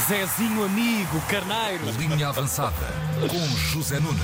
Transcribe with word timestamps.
Zezinho 0.00 0.64
amigo, 0.64 1.20
carneiro. 1.28 1.84
Linha 1.98 2.28
avançada 2.28 2.74
com 3.30 3.38
José 3.56 4.00
Nunes. 4.00 4.20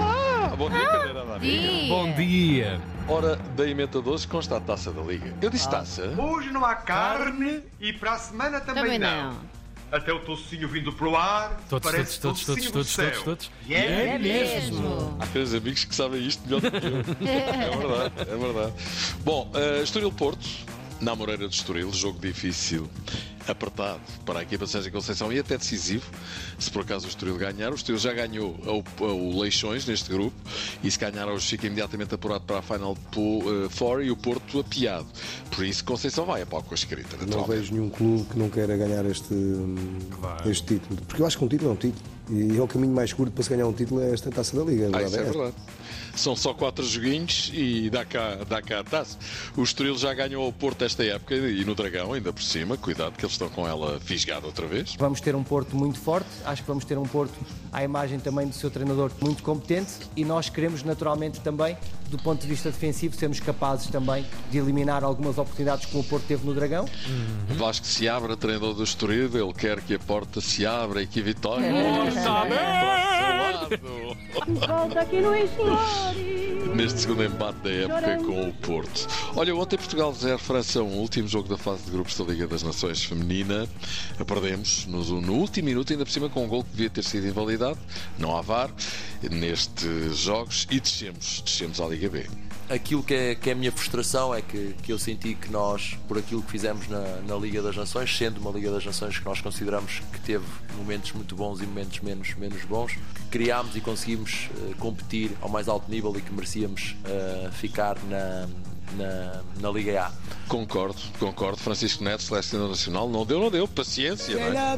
Ah, 0.00 0.54
bom 0.56 0.70
dia, 0.70 0.86
Cadeira 0.86 1.24
Dia. 1.40 1.88
Bom 1.88 2.12
dia. 2.12 2.80
Hora 3.08 3.36
da 3.56 3.66
hoje 3.66 4.28
consta 4.28 4.56
a 4.56 4.60
taça 4.60 4.92
da 4.92 5.02
Liga. 5.02 5.34
Eu 5.42 5.50
disse 5.50 5.68
taça? 5.68 6.14
Hoje 6.16 6.52
não 6.52 6.64
há 6.64 6.76
carne 6.76 7.62
e 7.80 7.92
para 7.92 8.12
a 8.12 8.18
semana 8.18 8.60
também, 8.60 8.84
Também 8.84 8.98
não. 9.00 9.32
não. 9.32 9.54
Até 9.90 10.12
o 10.12 10.20
tocinho 10.20 10.68
vindo 10.68 10.92
pro 10.92 11.16
ar. 11.16 11.60
Todos, 11.68 11.90
parece 11.90 12.20
todos, 12.20 12.44
todos, 12.44 12.56
tocinho 12.62 12.72
todos, 12.72 12.92
do 12.94 12.96
todos, 12.96 13.12
céu. 13.12 13.24
todos, 13.24 13.46
todos. 13.48 13.50
E 13.66 13.74
é, 13.74 14.14
É 14.14 14.18
mesmo. 14.18 15.16
Há 15.20 15.24
aqueles 15.24 15.52
amigos 15.52 15.84
que 15.84 15.94
sabem 15.94 16.24
isto 16.26 16.42
melhor 16.44 16.60
do 16.60 16.70
que 16.70 16.86
eu. 16.86 16.94
É 17.28 17.76
verdade, 17.76 18.14
é 18.20 18.36
verdade. 18.36 18.72
Bom, 19.24 19.50
uh, 19.52 19.82
Estoril 19.82 20.12
Porto, 20.12 20.48
na 21.00 21.14
Moreira 21.14 21.48
de 21.48 21.54
Estoril, 21.54 21.92
jogo 21.92 22.18
difícil, 22.20 22.88
apertado 23.48 24.00
para 24.24 24.40
a 24.40 24.42
equipa 24.42 24.64
de 24.64 24.70
Sérgio 24.70 24.92
Conceição 24.92 25.32
e 25.32 25.38
até 25.38 25.56
decisivo. 25.56 26.10
Se 26.58 26.70
por 26.70 26.82
acaso 26.82 27.06
o 27.06 27.08
Estoril 27.08 27.36
ganhar, 27.36 27.72
o 27.72 27.74
Estoril 27.74 28.00
já 28.00 28.12
ganhou 28.12 28.56
o, 29.00 29.04
o 29.04 29.40
Leixões 29.40 29.86
neste 29.86 30.10
grupo 30.10 30.36
e 30.82 30.90
se 30.90 30.98
ganhar 30.98 31.26
hoje 31.28 31.46
fica 31.46 31.66
imediatamente 31.66 32.14
apurado 32.14 32.44
para 32.44 32.58
a 32.58 32.62
Final 32.62 32.92
uh, 33.16 33.68
Four 33.70 34.02
e 34.02 34.10
o 34.10 34.16
Porto 34.16 34.60
apiado. 34.60 35.06
Por 35.50 35.64
isso 35.64 35.84
Conceição 35.84 36.24
vai 36.24 36.42
a 36.42 36.46
pau 36.46 36.62
com 36.62 36.72
a 36.72 36.74
escrita, 36.74 37.16
Não 37.26 37.44
vejo 37.44 37.72
nenhum 37.72 37.90
clube 37.90 38.24
que 38.30 38.38
não 38.38 38.48
queira 38.48 38.76
ganhar 38.76 39.04
este, 39.06 39.34
este 40.46 40.74
título. 40.74 41.00
Porque 41.06 41.22
eu 41.22 41.26
acho 41.26 41.38
que 41.38 41.44
um 41.44 41.48
título 41.48 41.70
é 41.70 41.72
um 41.72 41.76
título. 41.76 42.14
E 42.30 42.56
é 42.56 42.62
o 42.62 42.66
caminho 42.66 42.94
mais 42.94 43.12
curto 43.12 43.32
para 43.32 43.42
se 43.42 43.50
ganhar 43.50 43.66
um 43.66 43.72
título 43.72 44.00
é 44.00 44.12
esta 44.12 44.30
taça 44.30 44.56
da 44.56 44.64
Liga. 44.64 44.88
a 44.92 44.98
Ah, 44.98 45.02
isso 45.02 45.16
é 45.16 45.20
é 45.20 45.24
verdade. 45.24 45.54
São 46.16 46.36
só 46.36 46.54
quatro 46.54 46.84
joguinhos 46.84 47.50
e 47.52 47.90
dá 47.90 48.04
cá, 48.04 48.38
dá 48.48 48.62
cá 48.62 48.80
a 48.80 48.84
taça. 48.84 49.18
O 49.56 49.62
Estoril 49.62 49.98
já 49.98 50.14
ganhou 50.14 50.44
ao 50.44 50.52
Porto 50.52 50.84
esta 50.84 51.04
época 51.04 51.34
e 51.34 51.64
no 51.64 51.74
Dragão, 51.74 52.12
ainda 52.12 52.32
por 52.32 52.42
cima. 52.42 52.76
Cuidado 52.76 53.12
que 53.12 53.24
eles 53.24 53.33
estão 53.34 53.48
com 53.48 53.66
ela 53.66 54.00
fisgada 54.00 54.46
outra 54.46 54.66
vez. 54.66 54.94
Vamos 54.98 55.20
ter 55.20 55.34
um 55.34 55.42
Porto 55.42 55.76
muito 55.76 55.98
forte, 55.98 56.28
acho 56.44 56.62
que 56.62 56.68
vamos 56.68 56.84
ter 56.84 56.98
um 56.98 57.04
Porto 57.04 57.34
à 57.72 57.84
imagem 57.84 58.18
também 58.18 58.46
do 58.46 58.54
seu 58.54 58.70
treinador 58.70 59.10
muito 59.20 59.42
competente 59.42 59.92
e 60.16 60.24
nós 60.24 60.48
queremos 60.48 60.82
naturalmente 60.82 61.40
também, 61.40 61.76
do 62.08 62.18
ponto 62.18 62.40
de 62.40 62.46
vista 62.46 62.70
defensivo, 62.70 63.16
sermos 63.16 63.40
capazes 63.40 63.88
também 63.88 64.24
de 64.50 64.58
eliminar 64.58 65.04
algumas 65.04 65.38
oportunidades 65.38 65.86
como 65.86 66.02
o 66.02 66.06
Porto 66.06 66.24
teve 66.26 66.46
no 66.46 66.54
Dragão. 66.54 66.86
Vasco 67.56 67.86
se 67.86 68.08
abre, 68.08 68.36
treinador 68.36 68.74
do 68.74 68.84
Estoril. 68.84 69.30
Ele 69.34 69.52
quer 69.52 69.80
que 69.80 69.94
a 69.94 69.98
porta 69.98 70.40
se 70.40 70.66
abra 70.66 71.02
e 71.02 71.06
que 71.06 71.20
a 71.20 71.22
vitória. 71.22 71.70
Volta 74.46 75.00
aqui 75.00 75.20
no 75.20 75.34
Neste 76.74 77.02
segundo 77.02 77.22
embate 77.22 77.58
da 77.60 77.70
época 77.70 78.16
com 78.24 78.48
o 78.48 78.52
Porto. 78.54 79.06
Olha, 79.36 79.54
ontem 79.54 79.76
Portugal 79.76 80.12
0, 80.12 80.38
França 80.38 80.82
1, 80.82 80.86
último 80.98 81.28
jogo 81.28 81.48
da 81.48 81.56
fase 81.56 81.84
de 81.84 81.90
grupos 81.92 82.18
da 82.18 82.24
Liga 82.24 82.48
das 82.48 82.64
Nações 82.64 83.04
Feminina. 83.04 83.68
Perdemos 84.26 84.84
no, 84.86 85.02
no 85.20 85.34
último 85.34 85.66
minuto, 85.66 85.92
ainda 85.92 86.04
por 86.04 86.10
cima 86.10 86.28
com 86.28 86.44
um 86.44 86.48
gol 86.48 86.64
que 86.64 86.70
devia 86.70 86.90
ter 86.90 87.04
sido 87.04 87.28
invalidado. 87.28 87.78
Não 88.18 88.36
há 88.36 88.40
VAR 88.40 88.70
nestes 89.30 90.18
jogos 90.18 90.66
e 90.68 90.80
descemos, 90.80 91.42
descemos 91.44 91.80
à 91.80 91.86
Liga 91.86 92.08
B. 92.08 92.26
Aquilo 92.68 93.02
que 93.02 93.12
é, 93.12 93.34
que 93.34 93.50
é 93.50 93.52
a 93.52 93.56
minha 93.56 93.70
frustração 93.70 94.34
é 94.34 94.40
que, 94.40 94.74
que 94.82 94.90
eu 94.90 94.98
senti 94.98 95.34
que 95.34 95.50
nós, 95.50 95.98
por 96.08 96.16
aquilo 96.16 96.42
que 96.42 96.50
fizemos 96.50 96.88
na, 96.88 97.00
na 97.26 97.36
Liga 97.36 97.60
das 97.60 97.76
Nações, 97.76 98.16
sendo 98.16 98.40
uma 98.40 98.50
Liga 98.50 98.70
das 98.70 98.84
Nações 98.84 99.18
que 99.18 99.24
nós 99.24 99.40
consideramos 99.40 100.00
que 100.12 100.20
teve 100.20 100.44
momentos 100.78 101.12
muito 101.12 101.36
bons 101.36 101.60
e 101.60 101.66
momentos 101.66 102.00
menos, 102.00 102.34
menos 102.34 102.64
bons, 102.64 102.96
criámos 103.30 103.76
e 103.76 103.80
conseguimos 103.82 104.48
eh, 104.56 104.74
competir 104.78 105.32
ao 105.42 105.48
mais 105.48 105.68
alto 105.68 105.90
nível 105.90 106.16
e 106.16 106.22
que 106.22 106.32
merecíamos 106.32 106.96
eh, 107.04 107.50
ficar 107.52 107.98
na, 108.08 108.48
na, 108.96 109.40
na 109.60 109.70
Liga 109.70 110.06
A. 110.06 110.10
Concordo, 110.48 111.00
concordo. 111.18 111.56
Francisco 111.58 112.04
Neto, 112.04 112.22
selecionador 112.22 112.70
nacional, 112.70 113.08
não 113.08 113.24
deu, 113.24 113.40
não 113.40 113.50
deu. 113.50 113.66
Paciência, 113.66 114.36
não 114.36 114.60
é? 114.60 114.76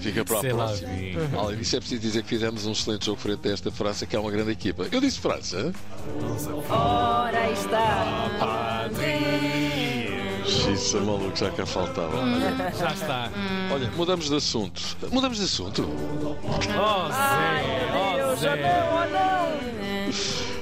Fica 0.00 0.24
para 0.24 0.38
a 0.38 0.40
próxima. 0.40 0.90
Além 1.38 1.58
disso, 1.58 1.76
é 1.76 1.80
preciso 1.80 2.00
dizer 2.00 2.22
que 2.22 2.28
fizemos 2.28 2.66
um 2.66 2.72
excelente 2.72 3.06
jogo 3.06 3.20
frente 3.20 3.48
a 3.48 3.52
esta 3.52 3.70
França, 3.70 4.06
que 4.06 4.16
é 4.16 4.18
uma 4.18 4.30
grande 4.30 4.50
equipa. 4.50 4.86
Eu 4.90 5.00
disse 5.00 5.20
França. 5.20 5.72
Ora 6.68 7.38
aí 7.38 7.52
está. 7.52 8.88
Xiça, 10.44 11.00
maluco, 11.00 11.36
já 11.36 11.50
cá 11.50 11.66
faltava. 11.66 12.16
Já 12.78 12.92
está. 12.92 13.30
Olha, 13.70 13.90
mudamos 13.96 14.28
de 14.28 14.34
assunto. 14.34 14.80
Mudamos 15.12 15.38
de 15.38 15.44
assunto? 15.44 15.88
Oh, 16.24 17.12
Zé. 17.12 18.32
Oh, 18.32 18.36
Zé. 18.36 20.57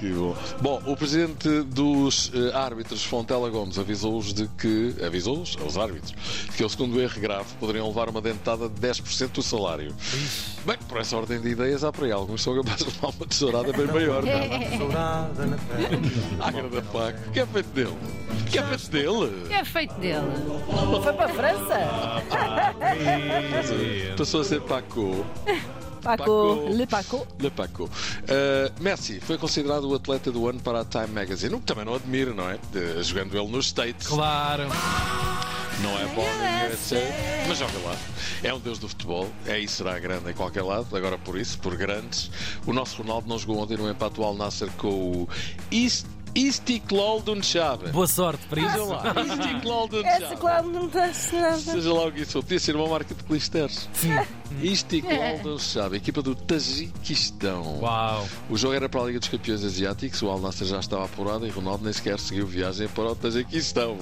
Que 0.00 0.08
bom. 0.14 0.34
Bom, 0.62 0.82
o 0.86 0.96
presidente 0.96 1.60
dos 1.60 2.32
eh, 2.34 2.56
árbitros, 2.56 3.04
Fontela 3.04 3.50
Gomes, 3.50 3.78
avisou-os 3.78 4.32
de 4.32 4.48
que. 4.56 4.96
Avisou-os, 5.04 5.58
aos 5.62 5.76
árbitros, 5.76 6.14
de 6.46 6.56
que, 6.56 6.62
ao 6.62 6.70
segundo 6.70 6.98
erro 6.98 7.20
grave, 7.20 7.44
poderiam 7.60 7.86
levar 7.86 8.08
uma 8.08 8.22
dentada 8.22 8.66
de 8.66 8.80
10% 8.80 9.32
do 9.32 9.42
salário. 9.42 9.94
Bem, 10.64 10.78
por 10.88 10.98
essa 10.98 11.14
ordem 11.18 11.38
de 11.38 11.50
ideias, 11.50 11.84
há 11.84 11.92
por 11.92 12.04
aí 12.04 12.12
alguns 12.12 12.42
são 12.42 12.56
capazes 12.56 12.86
de 12.86 12.92
levar 12.94 13.08
uma 13.14 13.26
tesourada 13.26 13.72
bem 13.74 13.86
maior, 13.88 14.22
não 14.22 14.30
é? 14.30 14.70
À 16.40 16.50
grande 16.50 16.80
Paco. 16.80 17.18
O 17.28 17.32
que 17.32 17.40
é 17.40 17.46
feito 17.46 17.68
dele? 17.68 17.98
O 18.40 18.44
que 18.50 18.58
é 18.58 18.62
feito 18.62 18.90
dele? 18.90 19.46
que 19.48 19.54
é 19.54 19.64
feito 19.66 19.94
dele? 20.00 21.02
Foi 21.02 21.12
para 21.12 21.26
a 21.26 21.28
França? 21.28 21.78
Passou 24.16 24.40
a 24.40 24.44
ser 24.44 24.62
Paco. 24.62 25.26
Paco, 26.00 26.16
Paco. 26.24 26.68
Le 26.76 26.86
Paco. 26.86 27.26
Le 27.38 27.50
Paco. 27.50 27.84
Uh, 27.84 28.82
Messi 28.82 29.20
foi 29.20 29.38
considerado 29.38 29.84
o 29.84 29.94
atleta 29.94 30.30
do 30.32 30.48
ano 30.48 30.60
para 30.60 30.80
a 30.80 30.84
Time 30.84 31.08
Magazine, 31.08 31.54
o 31.54 31.58
que 31.60 31.66
também 31.66 31.84
não 31.84 31.94
admiro, 31.94 32.34
não 32.34 32.48
é? 32.50 32.58
De- 32.72 33.02
jogando 33.02 33.36
ele 33.38 33.48
nos 33.48 33.66
States. 33.66 34.06
Claro. 34.06 34.64
Não 35.82 35.98
é 35.98 36.04
bom 36.14 36.26
na 36.38 36.68
USA, 36.74 37.00
mas 37.48 37.56
joga 37.58 37.72
lá. 37.86 37.96
É 38.42 38.52
um 38.52 38.58
deus 38.60 38.78
do 38.78 38.86
futebol, 38.88 39.26
é 39.46 39.58
e 39.58 39.66
será 39.66 39.98
grande 39.98 40.30
em 40.30 40.34
qualquer 40.34 40.62
lado. 40.62 40.94
Agora, 40.94 41.16
por 41.16 41.38
isso, 41.38 41.58
por 41.58 41.74
grandes, 41.74 42.30
o 42.66 42.72
nosso 42.72 43.00
Ronaldo 43.00 43.26
não 43.28 43.38
jogou 43.38 43.58
ontem 43.58 43.78
no 43.78 43.88
empate 43.88 44.20
ao 44.20 44.26
Al 44.26 44.34
Nasser 44.34 44.68
com 44.76 44.88
o 44.88 45.28
Ist- 45.70 46.06
Istiklal 46.34 47.20
Dunchaba. 47.20 47.88
Boa 47.88 48.06
sorte 48.06 48.46
para 48.46 48.60
isso. 48.60 48.84
lá, 48.84 49.02
Istiklal 49.26 49.88
Essa 50.04 50.18
Dunchaba. 50.18 50.36
claro 50.36 50.68
não 50.70 50.86
está 50.86 51.38
nada. 51.40 51.58
Seja 51.58 51.92
lá 51.92 52.06
o 52.06 52.12
que 52.12 52.20
isso 52.22 52.32
for, 52.32 52.42
podia 52.42 52.58
ser 52.58 52.76
uma 52.76 52.88
marca 52.88 53.14
de 53.14 53.24
clisters. 53.24 53.88
Sim. 53.92 54.10
Istiklal 54.62 55.38
Dunchaba, 55.42 55.96
equipa 55.96 56.22
do 56.22 56.34
Tajiquistão. 56.34 57.80
Uau. 57.80 58.28
O 58.48 58.56
jogo 58.56 58.74
era 58.74 58.88
para 58.88 59.02
a 59.02 59.04
Liga 59.06 59.18
dos 59.18 59.28
Campeões 59.28 59.64
Asiáticos, 59.64 60.22
o 60.22 60.28
Al 60.28 60.40
Nassr 60.40 60.64
já 60.64 60.80
estava 60.80 61.04
apurado 61.04 61.46
e 61.46 61.50
Ronaldo 61.50 61.84
nem 61.84 61.92
sequer 61.92 62.18
seguiu 62.18 62.46
viagem 62.46 62.88
para 62.88 63.12
o 63.12 63.16
Tajiquistão. 63.16 63.96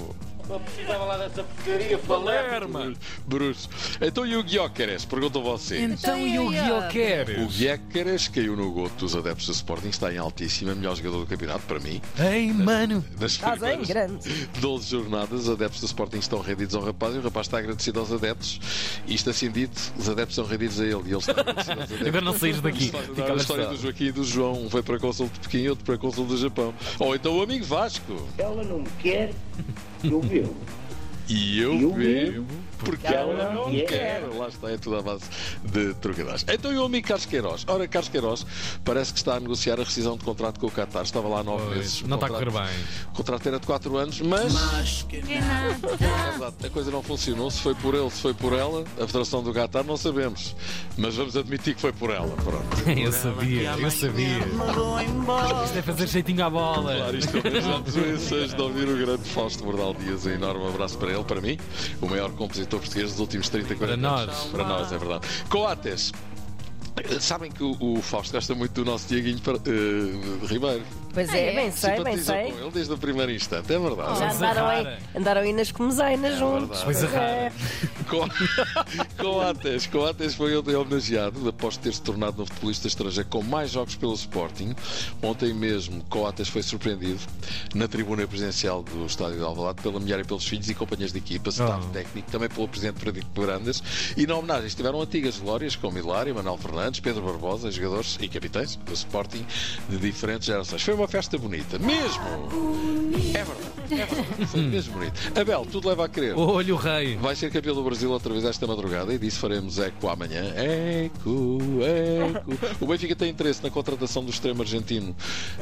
Palerma. 2.07 2.93
Bruxo. 3.25 3.69
Então 4.01 4.25
e 4.25 4.35
o 4.35 4.43
Guioqueres? 4.43 5.05
Perguntam 5.05 5.43
você. 5.43 5.81
Então 5.81 6.27
e 6.27 6.39
o 6.39 6.47
O 6.47 6.49
Guioqueres? 6.49 7.57
Guioqueres 7.57 8.27
caiu 8.27 8.55
no 8.55 8.71
goto 8.71 8.95
dos 8.95 9.15
adeptos 9.15 9.45
do 9.45 9.51
Sporting, 9.51 9.89
está 9.89 10.11
em 10.11 10.17
altíssima, 10.17 10.73
melhor 10.73 10.95
jogador 10.95 11.19
do 11.19 11.25
campeonato 11.27 11.65
para 11.67 11.79
mim. 11.79 12.01
Ei, 12.17 12.51
mano. 12.51 13.05
Nas 13.19 13.33
Estás 13.33 13.61
em 13.61 13.83
grande. 13.83 14.47
12 14.59 14.89
jornadas, 14.89 15.41
os 15.41 15.49
adeptos 15.49 15.81
do 15.81 15.85
Sporting 15.85 16.17
estão 16.17 16.41
rendidos 16.41 16.75
ao 16.75 16.81
rapaz 16.83 17.15
e 17.15 17.19
o 17.19 17.21
rapaz 17.21 17.47
está 17.47 17.59
agradecido 17.59 17.99
aos 17.99 18.11
adeptos. 18.11 18.59
Isto 19.07 19.29
assim 19.29 19.51
dito, 19.51 19.79
os 19.97 20.09
adeptos 20.09 20.35
são 20.35 20.45
rendidos 20.45 20.79
a 20.79 20.83
ele 20.83 20.93
e 21.05 21.09
ele 21.11 21.17
está 21.17 21.31
agradecido 21.31 21.71
aos 21.79 21.91
adeptos. 21.91 22.07
Agora 22.07 22.21
não 22.25 22.37
saís 22.37 22.61
daqui. 22.61 22.91
A 22.95 23.01
Fica 23.03 23.33
a 23.33 23.35
história 23.35 23.65
do 23.67 23.77
Joaquim 23.77 24.05
e 24.05 24.11
do 24.11 24.23
João. 24.23 24.53
Um 24.53 24.69
foi 24.69 24.81
para 24.81 24.97
Consul 24.99 25.29
de 25.31 25.39
Pequim 25.39 25.59
e 25.59 25.69
outro 25.69 25.85
para 25.85 25.97
Consul 25.97 26.25
do 26.25 26.37
Japão. 26.37 26.73
Ou 26.97 27.15
então 27.15 27.37
o 27.37 27.41
amigo 27.43 27.65
Vasco. 27.65 28.27
Ela 28.37 28.63
não 28.63 28.79
me 28.79 28.89
quer, 28.99 29.31
eu 30.03 30.21
vivo. 30.21 30.55
E 31.27 31.59
eu 31.59 31.79
Eu 31.79 31.91
bebo 31.91 32.45
porque 32.79 33.07
ela 33.07 33.33
ela 33.33 33.53
não 33.53 33.65
quer. 33.71 33.85
quer. 33.85 34.23
Lá 34.37 34.47
está, 34.47 34.71
é 34.71 34.77
tudo 34.77 34.97
à 34.97 35.01
base 35.01 35.23
de 35.63 35.93
trocadilhos. 35.95 36.45
Então 36.47 36.71
e 36.73 36.77
o 36.77 36.85
amigo 36.85 37.07
Carlos 37.07 37.25
Queiroz? 37.25 37.65
Ora, 37.67 37.87
Carlos 37.87 38.09
Queiroz 38.09 38.45
parece 38.83 39.13
que 39.13 39.19
está 39.19 39.35
a 39.35 39.39
negociar 39.39 39.79
a 39.79 39.83
rescisão 39.83 40.17
de 40.17 40.23
contrato 40.23 40.59
com 40.59 40.67
o 40.67 40.71
Qatar. 40.71 41.03
Estava 41.03 41.27
lá 41.27 41.39
há 41.39 41.43
nove 41.43 41.63
Pois, 41.65 41.77
meses. 41.77 42.01
Não 42.03 42.15
está 42.15 42.27
a 42.27 42.29
contrato- 42.29 42.51
correr 42.53 42.67
bem. 42.67 42.77
O 43.11 43.15
contrato 43.15 43.47
era 43.47 43.59
de 43.59 43.65
4 43.67 43.97
anos, 43.97 44.21
mas 44.21 44.53
é 45.11 46.31
verdade, 46.31 46.55
a 46.65 46.69
coisa 46.69 46.91
não 46.91 47.01
funcionou. 47.03 47.49
Se 47.51 47.61
foi 47.61 47.75
por 47.75 47.93
ele, 47.95 48.09
se 48.09 48.21
foi 48.21 48.33
por 48.33 48.53
ela, 48.53 48.83
a 49.01 49.05
Federação 49.07 49.43
do 49.43 49.53
Qatar 49.53 49.83
não 49.83 49.97
sabemos. 49.97 50.55
Mas 50.97 51.15
vamos 51.15 51.35
admitir 51.37 51.75
que 51.75 51.81
foi 51.81 51.91
por 51.93 52.09
ela. 52.09 52.29
Pronto. 52.43 52.89
Eu 52.99 53.11
sabia, 53.11 53.71
eu 53.79 53.91
sabia. 53.91 54.39
Isto 55.65 55.77
é 55.77 55.81
fazer 55.81 56.07
jeitinho 56.07 56.45
à 56.45 56.49
bola. 56.49 56.95
Claro, 56.95 57.17
isto 57.17 57.37
é 57.37 57.49
mesmo 57.49 57.79
doenças 57.81 58.53
de 58.53 58.61
ouvir 58.61 58.87
o 58.89 58.97
grande 58.97 59.23
Fausto 59.29 59.63
Bordal 59.63 59.93
Dias. 59.93 60.25
Um 60.25 60.31
enorme 60.31 60.67
abraço 60.67 60.97
para 60.97 61.11
ele, 61.11 61.23
para 61.23 61.39
mim, 61.41 61.57
o 62.01 62.07
maior 62.07 62.31
compositor 62.31 62.68
português 62.77 63.11
dos 63.11 63.19
últimos 63.19 63.49
30, 63.49 63.75
40 63.75 63.97
Para 63.97 64.09
anos. 64.19 64.27
nós. 64.27 64.45
Para 64.51 64.63
nós, 64.65 64.91
é 64.91 64.97
verdade. 64.97 65.27
Coates. 65.49 66.11
Sabem 67.21 67.49
que 67.49 67.63
o, 67.63 67.77
o 67.79 68.01
Fausto 68.01 68.33
gosta 68.33 68.53
muito 68.53 68.73
do 68.73 68.83
nosso 68.83 69.07
Dieguinho 69.07 69.39
eh, 69.39 70.45
Ribeiro. 70.47 70.83
Pois 71.13 71.29
Ah, 71.29 71.37
é, 71.37 71.47
é? 71.53 71.55
bem 71.55 71.71
sei, 71.71 72.03
bem 72.03 72.17
sei. 72.17 72.51
com 72.51 72.57
ele 72.59 72.71
desde 72.71 72.91
o 72.93 72.97
primeiro 72.97 73.31
instante, 73.31 73.73
é 73.73 73.79
verdade. 73.79 74.19
Já 74.19 74.25
Coisa 74.27 74.35
andaram 74.35 74.67
aí, 74.67 74.97
andaram 75.15 75.41
aí 75.41 75.53
nas 75.53 75.71
comezanas 75.71 76.37
juntos. 76.37 76.81
verdade. 76.81 76.83
Coisa 76.83 77.07
Pois 77.07 77.21
é. 77.21 77.51
Co- 78.09 78.27
Coates, 79.17 79.85
Coates 79.87 80.33
foi 80.35 80.53
ele 80.57 80.75
homenageado 80.75 81.47
após 81.47 81.77
ter 81.77 81.93
se 81.93 82.01
tornado 82.01 82.37
no 82.39 82.45
futebolista 82.45 82.87
estrangeiro 82.87 83.29
com 83.29 83.43
mais 83.43 83.71
jogos 83.71 83.95
pelo 83.95 84.13
Sporting. 84.13 84.75
Ontem 85.21 85.53
mesmo, 85.53 86.03
Coates 86.09 86.47
foi 86.49 86.63
surpreendido 86.63 87.19
na 87.75 87.87
tribuna 87.87 88.25
presidencial 88.27 88.83
do 88.83 89.05
Estádio 89.05 89.37
de 89.37 89.43
Alvalade 89.43 89.81
pela 89.81 89.99
mulher 89.99 90.19
e 90.19 90.23
pelos 90.23 90.45
filhos 90.47 90.69
e 90.69 90.73
companheiros 90.75 91.11
de 91.13 91.19
equipa, 91.19 91.49
staff 91.49 91.85
Oh. 91.87 91.89
técnico, 91.93 92.31
também 92.31 92.49
pelo 92.49 92.67
presidente 92.67 92.99
Frederico 92.99 93.29
Grandes. 93.41 93.83
E 94.17 94.25
na 94.25 94.35
homenagem 94.35 94.67
estiveram 94.67 95.01
antigas 95.01 95.37
glórias 95.37 95.75
como 95.75 95.97
Hilário, 95.97 96.33
Manuel 96.33 96.57
Fernandes, 96.57 96.99
Pedro 96.99 97.21
Barbosa, 97.21 97.69
jogadores 97.71 98.17
e 98.21 98.27
capitães 98.27 98.75
do 98.75 98.93
Sporting 98.93 99.45
de 99.87 99.97
diferentes 99.97 100.47
gerações. 100.47 100.81
Foi 100.81 100.93
uma 100.93 101.07
festa 101.07 101.37
bonita, 101.37 101.77
mesmo! 101.79 102.23
É 103.33 103.43
verdade, 103.43 104.01
é 104.01 104.05
verdade. 104.05 104.45
Foi 104.47 104.61
mesmo 104.61 104.93
bonito. 104.93 105.13
Abel, 105.39 105.67
tudo 105.71 105.89
leva 105.89 106.05
a 106.05 106.09
crer. 106.09 106.37
Olha 106.37 106.73
o 106.73 106.77
rei. 106.77 107.17
Vai 107.17 107.35
ser 107.35 107.51
campeão 107.51 107.75
do 107.75 107.83
Brasil 107.83 107.98
outra 108.07 108.31
vez 108.33 108.45
esta 108.45 108.65
madrugada 108.67 109.13
e 109.13 109.17
disse 109.17 109.39
faremos 109.39 109.79
eco 109.79 110.09
amanhã. 110.09 110.53
Eco, 110.55 111.59
eco. 111.83 112.83
O 112.83 112.87
Benfica 112.87 113.15
tem 113.15 113.29
interesse 113.29 113.63
na 113.63 113.69
contratação 113.69 114.23
do 114.23 114.31
extremo 114.31 114.61
argentino 114.61 115.15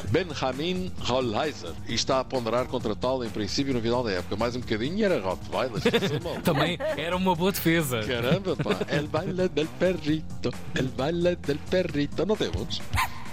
Benjamin 0.09 0.91
Rollheiser 0.99 1.73
e 1.87 1.93
está 1.93 2.19
a 2.19 2.23
ponderar 2.23 2.65
contratá-lo 2.67 3.23
em 3.23 3.29
princípio 3.29 3.73
no 3.73 3.81
final 3.81 4.03
da 4.03 4.11
época. 4.11 4.35
Mais 4.35 4.55
um 4.55 4.59
bocadinho 4.59 5.03
era 5.03 5.19
Rottweiler. 5.19 5.81
Também 6.43 6.77
era 6.97 7.15
uma 7.15 7.35
boa 7.35 7.51
defesa. 7.51 8.01
Caramba, 8.03 8.55
pá. 8.55 8.77
El 8.87 9.07
baile 9.07 9.49
del 9.49 9.67
perrito. 9.67 10.51
El 10.75 10.87
baile 10.89 11.35
del 11.35 11.57
perrito. 11.69 12.25
Não 12.25 12.35
temos? 12.35 12.81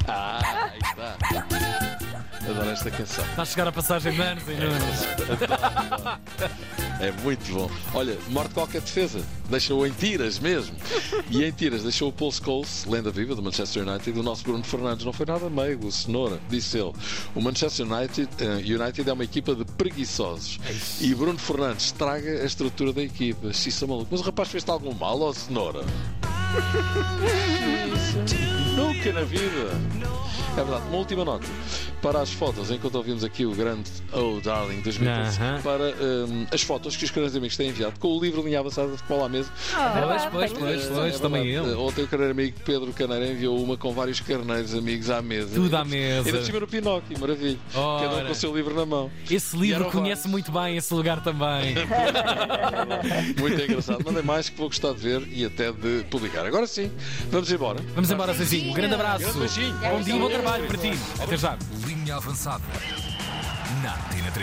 Ah, 0.06 0.70
aí 0.72 0.78
está. 0.78 1.93
Adoro 2.54 2.70
esta 2.70 2.88
canção. 2.88 3.24
Está 3.24 3.42
a 3.42 3.44
chegar 3.44 3.66
a 3.66 3.72
passagem 3.72 4.12
de 4.12 4.22
anos 4.22 4.44
e 4.44 4.52
Nunes. 4.52 6.20
É 7.00 7.10
muito 7.22 7.52
bom. 7.52 7.68
Olha, 7.92 8.16
morte 8.30 8.54
qualquer 8.54 8.80
defesa. 8.80 9.20
Deixou 9.50 9.84
em 9.84 9.90
tiras 9.90 10.38
mesmo. 10.38 10.76
E 11.28 11.42
em 11.42 11.50
tiras 11.50 11.82
deixou 11.82 12.10
o 12.10 12.12
Paul 12.12 12.30
Scholes, 12.30 12.86
lenda 12.88 13.10
viva 13.10 13.34
do 13.34 13.42
Manchester 13.42 13.86
United, 13.86 14.16
e 14.16 14.20
o 14.20 14.22
nosso 14.22 14.44
Bruno 14.44 14.62
Fernandes. 14.62 15.04
Não 15.04 15.12
foi 15.12 15.26
nada 15.26 15.50
meio, 15.50 15.90
cenoura, 15.90 16.38
disse 16.48 16.78
ele. 16.78 16.92
O 17.34 17.40
Manchester 17.40 17.90
United, 17.90 18.28
eh, 18.38 18.58
United 18.58 19.10
é 19.10 19.12
uma 19.12 19.24
equipa 19.24 19.54
de 19.56 19.64
preguiçosos. 19.64 20.60
E 21.00 21.12
Bruno 21.12 21.38
Fernandes 21.38 21.86
estraga 21.86 22.42
a 22.42 22.44
estrutura 22.44 22.92
da 22.92 23.02
equipa. 23.02 23.48
Isso 23.48 23.84
é 23.84 23.88
maluco. 23.88 24.08
Mas 24.12 24.20
o 24.20 24.24
rapaz 24.24 24.48
fez-te 24.48 24.70
algum 24.70 24.94
mal, 24.94 25.20
ó 25.20 25.32
cenoura? 25.32 25.80
Nunca 28.76 29.12
na 29.12 29.22
vida. 29.22 29.70
É 30.52 30.62
verdade. 30.62 30.86
Uma 30.86 30.98
última 30.98 31.24
nota. 31.24 31.46
Para 32.04 32.20
as 32.20 32.30
fotos, 32.34 32.70
enquanto 32.70 32.96
ouvimos 32.96 33.24
aqui 33.24 33.46
o 33.46 33.52
grande 33.52 33.90
Oh 34.12 34.38
Darling 34.38 34.82
2013, 34.82 35.40
Aham. 35.40 35.62
para 35.62 35.84
hum, 35.84 36.46
as 36.52 36.60
fotos 36.60 36.94
que 36.98 37.04
os 37.06 37.10
grandes 37.10 37.34
amigos 37.34 37.56
têm 37.56 37.70
enviado 37.70 37.98
com 37.98 38.08
o 38.08 38.20
livro 38.20 38.42
Linha 38.42 38.60
Avançada 38.60 38.90
de 38.90 38.98
Futebol 38.98 39.24
à 39.24 39.28
Mesa. 39.30 39.50
Pois, 39.72 40.26
pois, 40.26 40.52
pois, 40.52 40.84
É, 40.84 40.88
pois, 40.94 41.14
é 41.14 41.18
também 41.18 41.48
ele. 41.48 41.72
Ontem 41.72 42.02
o 42.04 42.06
carneiro 42.06 42.34
amigo 42.34 42.60
Pedro 42.62 42.92
Caneiro 42.92 43.24
enviou 43.24 43.58
uma 43.58 43.78
com 43.78 43.94
vários 43.94 44.20
carneiros 44.20 44.74
amigos 44.74 45.08
à 45.08 45.22
mesa. 45.22 45.54
Tudo 45.54 45.74
à 45.74 45.80
E 45.80 45.88
mesa. 45.88 46.28
Ainda 46.28 46.44
cima 46.44 46.60
no 46.60 46.66
Pinóquio, 46.66 47.18
maravilha. 47.18 47.58
Cada 47.72 47.80
um 47.80 48.16
Ora. 48.16 48.24
com 48.26 48.32
o 48.32 48.34
seu 48.34 48.54
livro 48.54 48.74
na 48.74 48.84
mão. 48.84 49.10
Esse 49.30 49.56
livro 49.56 49.90
conhece 49.90 50.28
muito 50.28 50.52
bem 50.52 50.76
esse 50.76 50.92
lugar 50.92 51.22
também. 51.22 51.74
Muito 53.40 53.60
engraçado. 53.62 54.04
Mandem 54.04 54.22
mais 54.22 54.48
que 54.50 54.56
vou 54.58 54.68
gostar 54.68 54.92
de 54.92 55.00
ver 55.00 55.26
e 55.32 55.44
até 55.44 55.72
de 55.72 56.04
publicar. 56.10 56.44
Agora 56.44 56.66
sim, 56.66 56.90
vamos 57.30 57.50
embora. 57.50 57.80
Vamos 57.94 58.10
embora, 58.10 58.34
Zezinho. 58.34 58.70
Um 58.70 58.74
grande 58.74 58.94
abraço. 58.94 59.20
Grande 59.20 59.38
beijinho. 59.38 59.74
Bom 59.78 60.00
dia, 60.02 60.16
bom 60.16 60.28
trabalho 60.28 60.66
para 60.66 60.78
ti. 60.78 60.92
Até 61.20 61.36
já. 61.36 61.56
Linha 61.94 62.16
avançada. 62.16 62.64
Na 63.82 63.92
Tina 64.10 64.30
3. 64.30 64.32